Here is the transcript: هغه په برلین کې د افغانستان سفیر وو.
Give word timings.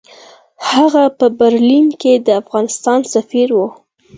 هغه 0.69 1.03
په 1.19 1.25
برلین 1.39 1.85
کې 2.01 2.13
د 2.25 2.27
افغانستان 2.41 2.99
سفیر 3.13 3.49
وو. 3.57 3.67